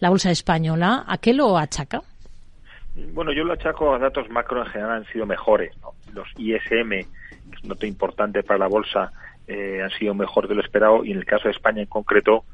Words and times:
la, 0.00 0.10
bolsa 0.10 0.30
española. 0.30 1.04
¿A 1.06 1.18
qué 1.18 1.32
lo 1.32 1.58
achaca? 1.58 2.02
Bueno, 3.12 3.32
yo 3.32 3.44
lo 3.44 3.54
achaco 3.54 3.94
a 3.94 3.98
datos 3.98 4.30
macro 4.30 4.64
en 4.64 4.70
general 4.70 4.92
han 4.92 5.06
sido 5.06 5.26
mejores. 5.26 5.72
Los 6.12 6.28
ISM, 6.36 6.90
que 6.90 7.56
es 7.56 7.62
un 7.62 7.70
dato 7.70 7.86
importante 7.86 8.42
para 8.42 8.58
la 8.58 8.68
bolsa, 8.68 9.12
eh, 9.46 9.80
han 9.82 9.90
sido 9.90 10.14
mejor 10.14 10.48
de 10.48 10.54
lo 10.54 10.62
esperado 10.62 11.04
y 11.04 11.12
en 11.12 11.18
el 11.18 11.26
caso 11.26 11.44
de 11.44 11.50
España 11.50 11.82
en 11.82 11.88
concreto, 11.88 12.44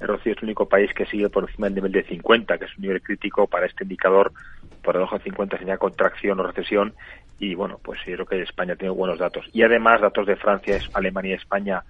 Rocío 0.00 0.32
es 0.32 0.38
el 0.38 0.44
único 0.44 0.68
país 0.68 0.92
que 0.92 1.06
sigue 1.06 1.30
por 1.30 1.44
encima 1.44 1.66
del 1.66 1.76
nivel 1.76 1.92
de 1.92 2.02
50, 2.02 2.58
que 2.58 2.64
es 2.64 2.76
un 2.76 2.82
nivel 2.82 3.02
crítico 3.02 3.46
para 3.46 3.66
este 3.66 3.84
indicador. 3.84 4.32
Por 4.82 4.94
debajo 4.94 5.16
de 5.16 5.24
50 5.24 5.58
señala 5.58 5.78
contracción 5.78 6.38
o 6.40 6.42
recesión 6.42 6.94
y 7.38 7.54
bueno, 7.54 7.78
pues 7.82 8.00
yo 8.06 8.14
creo 8.14 8.26
que 8.26 8.42
España 8.42 8.76
tiene 8.76 8.90
buenos 8.90 9.18
datos. 9.18 9.46
Y 9.52 9.62
además 9.62 10.00
datos 10.00 10.26
de 10.26 10.36
Francia, 10.36 10.78
Alemania 10.92 11.32
y 11.32 11.38
España 11.38 11.82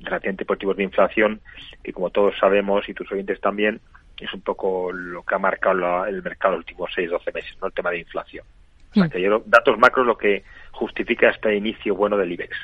relativamente 0.00 0.44
positivos 0.44 0.76
de 0.76 0.84
inflación, 0.84 1.40
que 1.82 1.92
como 1.92 2.10
todos 2.10 2.34
sabemos 2.38 2.88
y 2.88 2.94
tus 2.94 3.10
oyentes 3.12 3.40
también, 3.40 3.80
es 4.24 4.32
un 4.32 4.40
poco 4.40 4.90
lo 4.92 5.22
que 5.22 5.34
ha 5.34 5.38
marcado 5.38 6.06
el 6.06 6.22
mercado 6.22 6.56
los 6.56 6.60
últimos 6.60 6.90
6-12 6.96 7.34
meses, 7.34 7.56
¿no? 7.60 7.66
el 7.68 7.72
tema 7.72 7.90
de 7.90 7.98
inflación. 7.98 8.44
O 8.90 8.94
sea, 8.94 9.04
mm. 9.04 9.10
que 9.10 9.20
yo, 9.20 9.42
datos 9.46 9.78
macros 9.78 10.06
lo 10.06 10.16
que 10.16 10.44
justifica 10.72 11.30
este 11.30 11.54
inicio 11.54 11.94
bueno 11.94 12.16
del 12.16 12.32
IBEX. 12.32 12.56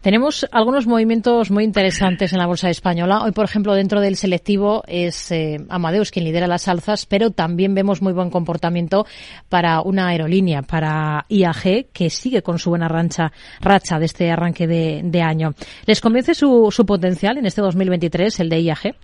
Tenemos 0.00 0.46
algunos 0.52 0.86
movimientos 0.86 1.50
muy 1.50 1.64
interesantes 1.64 2.32
en 2.32 2.38
la 2.38 2.46
bolsa 2.46 2.68
española. 2.68 3.22
Hoy, 3.22 3.32
por 3.32 3.44
ejemplo, 3.44 3.74
dentro 3.74 4.00
del 4.00 4.16
selectivo 4.16 4.82
es 4.86 5.32
eh, 5.32 5.56
Amadeus 5.68 6.10
quien 6.10 6.26
lidera 6.26 6.46
las 6.46 6.68
alzas, 6.68 7.06
pero 7.06 7.30
también 7.30 7.74
vemos 7.74 8.02
muy 8.02 8.12
buen 8.12 8.30
comportamiento 8.30 9.06
para 9.48 9.80
una 9.80 10.08
aerolínea, 10.08 10.62
para 10.62 11.24
IAG, 11.28 11.86
que 11.92 12.10
sigue 12.10 12.42
con 12.42 12.58
su 12.58 12.70
buena 12.70 12.88
rancha, 12.88 13.32
racha 13.60 13.98
de 13.98 14.04
este 14.04 14.30
arranque 14.30 14.66
de, 14.66 15.22
año. 15.22 15.54
¿Les 15.86 16.00
convence 16.02 16.34
su, 16.34 16.68
su 16.70 16.84
potencial 16.84 17.38
en 17.38 17.46
este 17.46 17.62
2023, 17.62 18.40
el 18.40 18.48
de 18.50 18.60
IAG? 18.60 18.94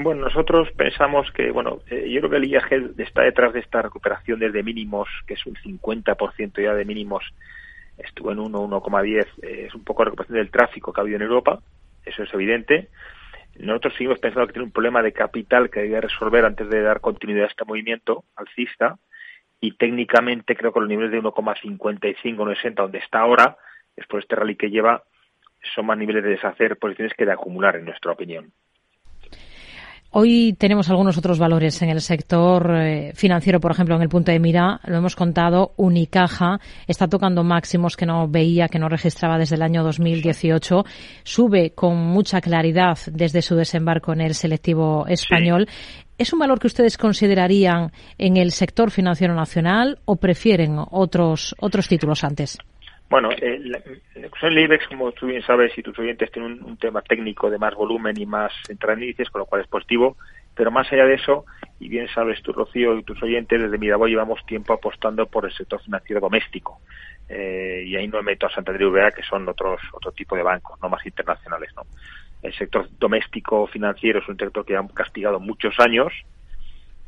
Bueno, 0.00 0.22
nosotros 0.22 0.70
pensamos 0.76 1.28
que, 1.32 1.50
bueno, 1.50 1.80
eh, 1.90 2.08
yo 2.08 2.20
creo 2.20 2.30
que 2.30 2.36
el 2.36 2.44
IAG 2.44 2.72
está 2.98 3.22
detrás 3.22 3.52
de 3.52 3.58
esta 3.58 3.82
recuperación 3.82 4.38
desde 4.38 4.62
mínimos, 4.62 5.08
que 5.26 5.34
es 5.34 5.44
un 5.44 5.56
50% 5.56 6.62
ya 6.62 6.72
de 6.72 6.84
mínimos 6.84 7.24
estuvo 7.98 8.30
en 8.30 8.38
1, 8.38 8.68
1,10, 8.68 9.26
eh, 9.42 9.64
es 9.66 9.74
un 9.74 9.82
poco 9.82 10.04
la 10.04 10.10
recuperación 10.10 10.38
del 10.38 10.52
tráfico 10.52 10.92
que 10.92 11.00
ha 11.00 11.02
habido 11.02 11.16
en 11.16 11.22
Europa, 11.22 11.58
eso 12.04 12.22
es 12.22 12.32
evidente. 12.32 12.90
Nosotros 13.58 13.94
seguimos 13.94 14.20
pensando 14.20 14.46
que 14.46 14.52
tiene 14.52 14.66
un 14.66 14.72
problema 14.72 15.02
de 15.02 15.12
capital 15.12 15.68
que 15.68 15.80
debe 15.80 16.02
resolver 16.02 16.44
antes 16.44 16.70
de 16.70 16.80
dar 16.80 17.00
continuidad 17.00 17.46
a 17.46 17.48
este 17.48 17.64
movimiento 17.64 18.22
alcista 18.36 18.98
y 19.60 19.72
técnicamente 19.72 20.54
creo 20.54 20.72
que 20.72 20.78
los 20.78 20.88
niveles 20.88 21.10
de 21.10 21.20
1,55, 21.20 22.36
1,60 22.36 22.74
donde 22.74 22.98
está 22.98 23.18
ahora, 23.18 23.56
después 23.96 24.20
de 24.20 24.26
este 24.26 24.36
rally 24.36 24.54
que 24.54 24.70
lleva, 24.70 25.02
son 25.74 25.86
más 25.86 25.98
niveles 25.98 26.22
de 26.22 26.30
deshacer 26.30 26.76
posiciones 26.76 27.14
que 27.14 27.26
de 27.26 27.32
acumular, 27.32 27.74
en 27.74 27.86
nuestra 27.86 28.12
opinión. 28.12 28.52
Hoy 30.10 30.54
tenemos 30.58 30.88
algunos 30.88 31.18
otros 31.18 31.38
valores 31.38 31.82
en 31.82 31.90
el 31.90 32.00
sector 32.00 32.74
eh, 32.74 33.12
financiero, 33.14 33.60
por 33.60 33.72
ejemplo, 33.72 33.94
en 33.94 34.00
el 34.00 34.08
punto 34.08 34.32
de 34.32 34.38
mira, 34.38 34.80
lo 34.86 34.96
hemos 34.96 35.14
contado, 35.14 35.74
Unicaja 35.76 36.60
está 36.86 37.08
tocando 37.08 37.44
máximos 37.44 37.94
que 37.94 38.06
no 38.06 38.26
veía, 38.26 38.68
que 38.68 38.78
no 38.78 38.88
registraba 38.88 39.36
desde 39.36 39.56
el 39.56 39.62
año 39.62 39.84
2018, 39.84 40.82
sube 41.24 41.72
con 41.74 41.98
mucha 41.98 42.40
claridad 42.40 42.98
desde 43.12 43.42
su 43.42 43.54
desembarco 43.54 44.14
en 44.14 44.22
el 44.22 44.34
selectivo 44.34 45.06
español. 45.06 45.68
¿Es 46.16 46.32
un 46.32 46.38
valor 46.38 46.58
que 46.58 46.68
ustedes 46.68 46.96
considerarían 46.96 47.92
en 48.16 48.38
el 48.38 48.52
sector 48.52 48.90
financiero 48.90 49.34
nacional 49.34 49.98
o 50.06 50.16
prefieren 50.16 50.78
otros, 50.90 51.54
otros 51.60 51.86
títulos 51.86 52.24
antes? 52.24 52.56
Bueno, 53.08 53.30
eh, 53.32 53.58
la, 53.62 54.60
IBEX, 54.60 54.86
como 54.88 55.12
tú 55.12 55.26
bien 55.26 55.42
sabes, 55.42 55.76
y 55.78 55.82
tus 55.82 55.98
oyentes 55.98 56.30
tienen 56.30 56.62
un, 56.62 56.76
tema 56.76 57.00
técnico 57.00 57.50
de 57.50 57.58
más 57.58 57.74
volumen 57.74 58.20
y 58.20 58.26
más 58.26 58.52
índices, 58.68 59.30
con 59.30 59.40
lo 59.40 59.46
cual 59.46 59.62
es 59.62 59.68
positivo. 59.68 60.16
Pero 60.54 60.70
más 60.70 60.92
allá 60.92 61.06
de 61.06 61.14
eso, 61.14 61.46
y 61.78 61.88
bien 61.88 62.08
sabes 62.08 62.42
tú, 62.42 62.52
Rocío, 62.52 62.98
y 62.98 63.04
tus 63.04 63.22
oyentes, 63.22 63.62
desde 63.62 63.78
Miraboy 63.78 64.10
llevamos 64.10 64.44
tiempo 64.44 64.74
apostando 64.74 65.26
por 65.26 65.46
el 65.46 65.52
sector 65.52 65.80
financiero 65.80 66.20
doméstico. 66.20 66.80
Eh, 67.28 67.84
y 67.86 67.96
ahí 67.96 68.08
no 68.08 68.22
meto 68.22 68.46
a 68.46 68.50
Santander 68.50 68.82
y 68.82 69.14
que 69.14 69.22
son 69.22 69.48
otros 69.48 69.80
otro 69.92 70.12
tipo 70.12 70.34
de 70.34 70.42
bancos, 70.42 70.78
no 70.82 70.88
más 70.88 71.04
internacionales. 71.06 71.70
no 71.76 71.82
El 72.42 72.54
sector 72.54 72.88
doméstico 72.98 73.66
financiero 73.66 74.18
es 74.18 74.28
un 74.28 74.36
sector 74.36 74.64
que 74.64 74.76
ha 74.76 74.86
castigado 74.88 75.38
muchos 75.38 75.78
años 75.78 76.12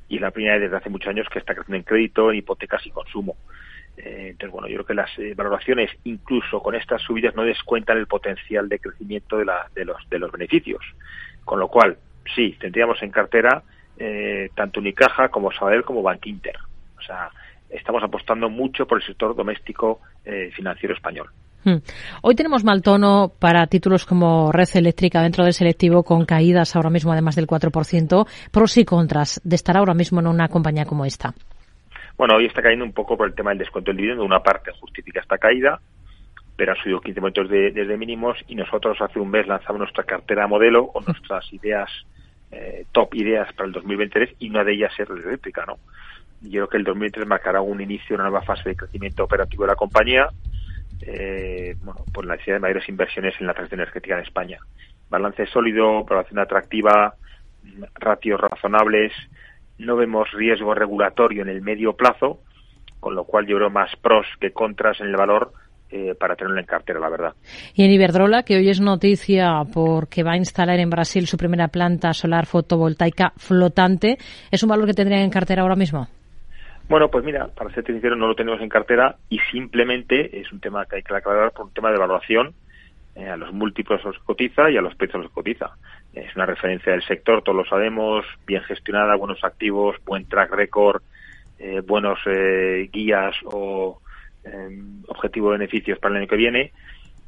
y 0.08 0.18
la 0.18 0.30
primera 0.30 0.54
vez 0.54 0.64
desde 0.64 0.76
hace 0.76 0.90
muchos 0.90 1.08
años 1.08 1.26
que 1.30 1.38
está 1.38 1.54
creciendo 1.54 1.76
en 1.76 1.82
crédito, 1.84 2.30
en 2.30 2.38
hipotecas 2.38 2.86
y 2.86 2.90
consumo. 2.90 3.36
Eh, 4.02 4.28
entonces, 4.30 4.52
bueno, 4.52 4.68
yo 4.68 4.76
creo 4.76 4.86
que 4.86 4.94
las 4.94 5.18
eh, 5.18 5.34
valoraciones, 5.34 5.90
incluso 6.04 6.60
con 6.60 6.74
estas 6.74 7.02
subidas, 7.02 7.34
no 7.34 7.42
descuentan 7.42 7.98
el 7.98 8.06
potencial 8.06 8.68
de 8.68 8.78
crecimiento 8.78 9.36
de, 9.36 9.44
la, 9.44 9.68
de, 9.74 9.84
los, 9.84 10.08
de 10.08 10.18
los 10.18 10.32
beneficios. 10.32 10.82
Con 11.44 11.58
lo 11.58 11.68
cual, 11.68 11.98
sí, 12.34 12.56
tendríamos 12.58 13.02
en 13.02 13.10
cartera 13.10 13.62
eh, 13.98 14.50
tanto 14.54 14.80
Unicaja 14.80 15.28
como 15.28 15.52
Sabadell 15.52 15.84
como 15.84 16.02
Bankinter. 16.02 16.56
O 16.98 17.02
sea, 17.02 17.30
estamos 17.68 18.02
apostando 18.02 18.48
mucho 18.48 18.86
por 18.86 18.98
el 18.98 19.06
sector 19.06 19.34
doméstico 19.34 20.00
financiero 20.52 20.94
español. 20.94 21.28
Hmm. 21.64 21.78
Hoy 22.22 22.34
tenemos 22.34 22.62
mal 22.62 22.82
tono 22.82 23.32
para 23.38 23.66
títulos 23.66 24.04
como 24.06 24.52
Red 24.52 24.68
Eléctrica 24.74 25.22
dentro 25.22 25.44
del 25.44 25.54
selectivo 25.54 26.04
con 26.04 26.24
caídas 26.24 26.76
ahora 26.76 26.90
mismo 26.90 27.12
además 27.12 27.36
del 27.36 27.46
4%, 27.46 28.26
pros 28.50 28.76
y 28.76 28.84
contras 28.84 29.40
de 29.44 29.56
estar 29.56 29.76
ahora 29.76 29.94
mismo 29.94 30.20
en 30.20 30.28
una 30.28 30.48
compañía 30.48 30.84
como 30.84 31.04
esta. 31.04 31.34
Bueno, 32.20 32.36
hoy 32.36 32.44
está 32.44 32.60
cayendo 32.60 32.84
un 32.84 32.92
poco 32.92 33.16
por 33.16 33.28
el 33.28 33.34
tema 33.34 33.48
del 33.48 33.60
descuento 33.60 33.90
del 33.90 33.96
dividendo. 33.96 34.22
Una 34.22 34.42
parte 34.42 34.72
justifica 34.78 35.20
esta 35.20 35.38
caída, 35.38 35.80
pero 36.54 36.72
ha 36.72 36.74
subido 36.74 37.00
15 37.00 37.18
momentos 37.18 37.48
desde 37.48 37.96
mínimos 37.96 38.36
y 38.46 38.56
nosotros 38.56 39.00
hace 39.00 39.18
un 39.18 39.30
mes 39.30 39.46
lanzamos 39.46 39.78
nuestra 39.78 40.04
cartera 40.04 40.46
modelo 40.46 40.88
con 40.88 41.02
nuestras 41.06 41.50
ideas, 41.50 41.88
eh, 42.50 42.84
top 42.92 43.14
ideas 43.14 43.50
para 43.54 43.68
el 43.68 43.72
2023 43.72 44.34
y 44.38 44.50
una 44.50 44.64
de 44.64 44.74
ellas 44.74 44.92
es 44.98 45.08
eléctrica, 45.08 45.64
¿no? 45.66 45.78
Yo 46.42 46.50
creo 46.50 46.68
que 46.68 46.76
el 46.76 46.84
2023 46.84 47.26
marcará 47.26 47.62
un 47.62 47.80
inicio, 47.80 48.16
una 48.16 48.24
nueva 48.24 48.42
fase 48.42 48.68
de 48.68 48.76
crecimiento 48.76 49.24
operativo 49.24 49.62
de 49.62 49.68
la 49.68 49.76
compañía, 49.76 50.28
eh, 51.00 51.74
bueno, 51.82 52.04
por 52.12 52.26
la 52.26 52.34
necesidad 52.34 52.56
de 52.56 52.60
mayores 52.60 52.86
inversiones 52.86 53.34
en 53.40 53.46
la 53.46 53.54
transición 53.54 53.80
energética 53.80 54.18
en 54.18 54.24
España. 54.24 54.58
Balance 55.08 55.46
sólido, 55.46 56.04
población 56.04 56.38
atractiva, 56.38 57.14
ratios 57.94 58.38
razonables, 58.38 59.10
no 59.80 59.96
vemos 59.96 60.30
riesgo 60.32 60.74
regulatorio 60.74 61.42
en 61.42 61.48
el 61.48 61.62
medio 61.62 61.94
plazo, 61.94 62.40
con 63.00 63.14
lo 63.14 63.24
cual 63.24 63.46
yo 63.46 63.58
veo 63.58 63.70
más 63.70 63.90
pros 63.96 64.26
que 64.40 64.52
contras 64.52 65.00
en 65.00 65.08
el 65.08 65.16
valor 65.16 65.52
eh, 65.90 66.14
para 66.14 66.36
tenerlo 66.36 66.60
en 66.60 66.66
cartera, 66.66 67.00
la 67.00 67.08
verdad. 67.08 67.34
Y 67.74 67.84
en 67.84 67.90
Iberdrola, 67.90 68.44
que 68.44 68.56
hoy 68.56 68.68
es 68.68 68.80
noticia 68.80 69.62
porque 69.72 70.22
va 70.22 70.32
a 70.32 70.36
instalar 70.36 70.78
en 70.78 70.90
Brasil 70.90 71.26
su 71.26 71.36
primera 71.36 71.68
planta 71.68 72.12
solar 72.12 72.46
fotovoltaica 72.46 73.32
flotante, 73.36 74.18
¿es 74.50 74.62
un 74.62 74.68
valor 74.68 74.86
que 74.86 74.94
tendrían 74.94 75.22
en 75.22 75.30
cartera 75.30 75.62
ahora 75.62 75.76
mismo? 75.76 76.06
Bueno, 76.88 77.08
pues 77.08 77.24
mira, 77.24 77.48
para 77.48 77.72
ser 77.72 77.84
sincero, 77.86 78.16
no 78.16 78.26
lo 78.26 78.34
tenemos 78.34 78.60
en 78.60 78.68
cartera 78.68 79.16
y 79.28 79.38
simplemente 79.50 80.40
es 80.40 80.52
un 80.52 80.60
tema 80.60 80.86
que 80.86 80.96
hay 80.96 81.02
que 81.02 81.14
aclarar 81.14 81.52
por 81.52 81.66
un 81.66 81.72
tema 81.72 81.88
de 81.90 81.96
evaluación 81.96 82.52
eh, 83.14 83.28
a 83.28 83.36
los 83.36 83.52
múltiplos 83.52 84.04
los 84.04 84.18
cotiza 84.20 84.70
y 84.70 84.76
a 84.76 84.82
los 84.82 84.94
precios 84.94 85.22
los 85.22 85.32
cotiza. 85.32 85.76
Es 86.12 86.34
una 86.36 86.46
referencia 86.46 86.92
del 86.92 87.02
sector, 87.02 87.42
todos 87.42 87.56
lo 87.56 87.64
sabemos, 87.64 88.24
bien 88.46 88.62
gestionada, 88.62 89.16
buenos 89.16 89.42
activos, 89.44 89.96
buen 90.04 90.26
track 90.26 90.52
record, 90.52 91.02
eh, 91.58 91.80
buenos 91.80 92.18
eh, 92.26 92.88
guías 92.92 93.36
o 93.44 94.00
em, 94.44 95.02
objetivo 95.08 95.50
de 95.50 95.58
beneficios 95.58 95.98
para 95.98 96.14
el 96.14 96.20
año 96.20 96.28
que 96.28 96.36
viene, 96.36 96.72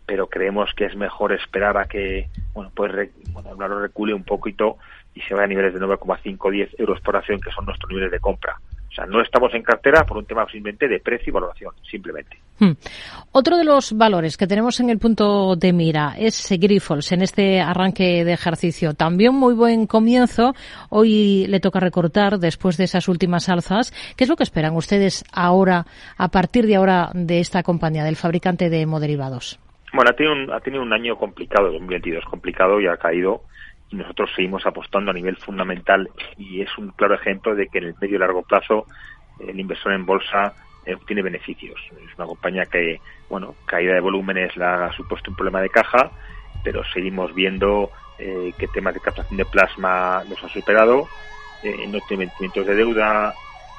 pero 0.07 0.29
creemos 0.29 0.73
que 0.75 0.87
es 0.87 0.97
mejor 0.97 1.33
esperar 1.33 1.77
a 1.77 1.85
que, 1.85 2.29
bueno, 2.55 2.71
pues 2.75 3.11
bueno, 3.33 3.51
el 3.51 3.57
valor 3.57 3.83
recule 3.83 4.15
un 4.15 4.25
poquito 4.25 4.79
y 5.15 5.21
se 5.23 5.35
vaya 5.35 5.45
a 5.45 5.49
niveles 5.49 5.75
de 5.75 5.81
9,5 5.81 6.51
10 6.51 6.81
euros 6.81 7.01
por 7.01 7.17
acción, 7.17 7.41
que 7.41 7.51
son 7.51 7.67
nuestros 7.67 7.91
niveles 7.91 8.11
de 8.11 8.21
compra. 8.21 8.57
O 8.93 8.95
sea, 8.95 9.07
no 9.07 9.23
estamos 9.23 9.55
en 9.55 9.63
cartera 9.63 10.05
por 10.05 10.19
un 10.19 10.27
tema 10.27 10.45
simplemente 10.51 10.87
de 10.87 11.01
precio 11.01 11.31
y 11.31 11.33
valoración, 11.33 11.73
simplemente. 11.91 12.37
Hmm. 12.59 12.73
Otro 13.33 13.57
de 13.57 13.65
los 13.65 13.97
valores 13.97 14.37
que 14.37 14.47
tenemos 14.47 14.81
en 14.81 14.91
el 14.91 14.99
punto 14.99 15.57
de 15.57 15.73
mira 15.73 16.15
es 16.19 16.47
Grifols 16.61 17.11
en 17.13 17.23
este 17.23 17.63
arranque 17.63 18.23
de 18.23 18.35
ejercicio. 18.35 18.93
También 18.93 19.35
muy 19.35 19.55
buen 19.55 19.87
comienzo. 19.87 20.53
Hoy 20.91 21.47
le 21.49 21.59
toca 21.59 21.81
recortar 21.81 22.39
después 22.39 22.77
de 22.77 22.85
esas 22.85 23.09
últimas 23.09 23.49
alzas. 23.49 23.93
¿Qué 24.15 24.25
es 24.25 24.31
lo 24.31 24.37
que 24.37 24.43
esperan 24.43 24.77
ustedes 24.77 25.25
ahora, 25.33 25.87
a 26.19 26.29
partir 26.29 26.67
de 26.67 26.77
ahora, 26.77 27.09
de 27.15 27.41
esta 27.41 27.63
compañía, 27.63 28.05
del 28.05 28.17
fabricante 28.17 28.69
de 28.69 28.83
hemoderivados? 28.83 29.59
Bueno, 29.95 30.11
ha 30.11 30.15
tenido 30.15 30.35
un, 30.35 30.53
ha 30.53 30.61
tenido 30.61 30.83
un 30.83 30.93
año 30.93 31.17
complicado, 31.17 31.73
2022 31.73 32.25
complicado 32.27 32.79
y 32.79 32.87
ha 32.87 32.99
caído 32.99 33.45
nosotros 33.93 34.31
seguimos 34.35 34.65
apostando 34.67 35.11
a 35.11 35.15
nivel 35.15 35.37
fundamental 35.37 36.09
y 36.37 36.61
es 36.61 36.79
un 36.79 36.91
claro 36.91 37.15
ejemplo 37.15 37.55
de 37.55 37.69
que 37.69 37.79
en 37.79 37.85
el 37.85 37.95
medio 38.01 38.17
y 38.17 38.19
largo 38.19 38.43
plazo 38.43 38.87
el 39.41 39.59
inversor 39.59 39.93
en 39.93 40.07
bolsa 40.07 40.55
eh, 40.85 40.95
obtiene 40.95 41.23
beneficios. 41.23 41.81
Es 41.91 42.19
una 42.19 42.27
compañía 42.27 42.67
que, 42.67 43.01
bueno, 43.29 43.55
caída 43.67 43.95
de 43.95 44.01
volúmenes 44.01 44.57
la 44.57 44.87
ha 44.87 44.93
supuesto 44.93 45.31
un 45.31 45.37
problema 45.37 45.61
de 45.61 45.71
caja, 45.71 46.11
pero 46.65 46.83
seguimos 46.85 47.35
viendo 47.35 47.91
eh, 48.19 48.53
que 48.59 48.69
temas 48.69 48.95
de 48.95 49.01
captación 49.01 49.37
de 49.37 49.45
plasma 49.45 50.23
nos 50.29 50.43
ha 50.45 50.49
superado, 50.49 51.09
eh, 51.63 51.87
no 51.89 51.99
tiene 52.09 52.27
vencimientos 52.27 52.67
de 52.67 52.75
deuda, 52.75 53.35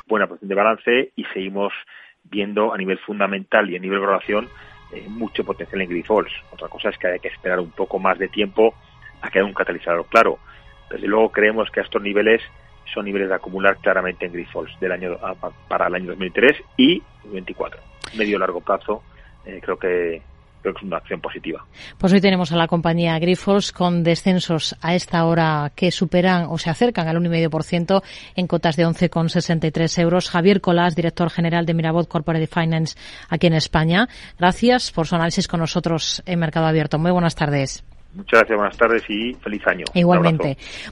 buena 0.08 0.28
posición 0.28 0.50
de 0.50 0.56
balance 0.56 1.12
y 1.16 1.24
seguimos 1.26 1.74
viendo 2.24 2.74
a 2.74 2.78
nivel 2.78 2.98
fundamental 3.00 3.70
y 3.70 3.76
a 3.76 3.80
nivel 3.80 4.00
de 4.00 4.06
valoración 4.06 4.50
eh, 4.92 5.06
mucho 5.08 5.44
potencial 5.44 5.82
en 5.82 5.90
Grifols. 5.90 6.32
Otra 6.52 6.68
cosa 6.68 6.90
es 6.90 6.98
que 6.98 7.08
hay 7.08 7.20
que 7.20 7.30
esperar 7.30 7.60
un 7.60 7.72
poco 7.72 8.00
más 8.00 8.18
de 8.20 8.28
tiempo 8.28 8.74
a 9.24 9.32
que 9.32 9.40
haya 9.40 9.48
un 9.48 9.54
catalizador 9.54 10.06
claro. 10.08 10.38
Desde 10.92 11.08
luego 11.08 11.32
creemos 11.32 11.72
que 11.72 11.80
a 11.80 11.84
estos 11.84 12.02
niveles 12.02 12.42
son 12.94 13.06
niveles 13.06 13.30
de 13.30 13.36
acumular 13.36 13.78
claramente 13.78 14.26
en 14.26 14.34
Grifols 14.34 14.80
del 14.80 14.92
año 14.92 15.18
para 15.68 15.88
el 15.88 15.96
año 15.96 16.08
2003 16.10 16.52
y 16.78 17.00
2024. 17.24 17.82
Medio 18.18 18.38
largo 18.38 18.62
plazo, 18.62 19.02
eh, 19.46 19.60
creo 19.64 19.78
que 19.78 20.22
creo 20.62 20.74
que 20.74 20.80
es 20.80 20.86
una 20.86 20.98
acción 20.98 21.20
positiva. 21.20 21.66
Pues 21.98 22.14
hoy 22.14 22.22
tenemos 22.22 22.54
a 22.54 22.56
la 22.56 22.68
compañía 22.68 23.20
Grifols 23.20 23.74
con 23.74 24.02
descensos 24.02 24.78
a 24.82 24.96
esta 24.96 25.26
hora 25.26 25.74
que 25.76 25.92
superan 25.92 26.46
o 26.50 26.58
se 26.58 26.70
acercan 26.70 27.08
al 27.08 27.18
1,5% 27.18 28.02
en 28.36 28.48
cotas 28.48 28.78
de 28.78 28.88
11,63 28.88 30.02
euros. 30.02 30.30
Javier 30.30 30.62
Colás, 30.62 30.96
director 30.96 31.30
general 31.30 31.66
de 31.66 31.74
Mirabot 31.74 32.08
Corporate 32.08 32.48
Finance 32.48 32.98
aquí 33.28 33.48
en 33.48 33.54
España. 33.54 34.08
Gracias 34.40 34.92
por 34.92 35.06
su 35.06 35.16
análisis 35.16 35.50
con 35.50 35.60
nosotros 35.60 36.24
en 36.26 36.40
Mercado 36.40 36.66
Abierto. 36.66 36.98
Muy 36.98 37.12
buenas 37.12 37.36
tardes. 37.36 37.84
Muchas 38.14 38.42
gracias, 38.42 38.58
buenas 38.58 38.78
tardes 38.78 39.04
y 39.10 39.34
feliz 39.36 39.66
año. 39.68 39.86
Igualmente. 39.94 40.58